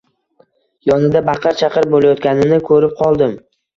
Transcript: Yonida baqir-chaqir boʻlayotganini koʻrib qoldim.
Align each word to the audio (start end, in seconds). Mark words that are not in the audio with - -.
Yonida 0.91 1.21
baqir-chaqir 1.29 1.89
boʻlayotganini 1.93 2.59
koʻrib 2.71 2.97
qoldim. 3.03 3.37